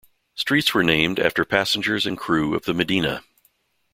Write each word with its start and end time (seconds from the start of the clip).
Streets 0.33 0.73
were 0.73 0.83
named 0.83 1.19
after 1.19 1.45
passengers 1.45 2.07
and 2.07 2.17
crew 2.17 2.55
of 2.55 2.65
the 2.65 2.73
"Medina". 2.73 3.23